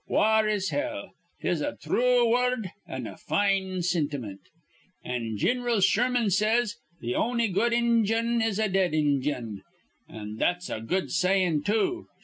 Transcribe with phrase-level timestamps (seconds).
[0.07, 1.11] 'War is hell':
[1.43, 4.39] 'tis a thrue wurrud an' a fine sintiment.
[5.05, 9.61] An' Gin'ral Sherman says, 'Th' on'y good Indyun is a dead Indyun.'
[10.09, 12.07] An' that's a good sayin', too.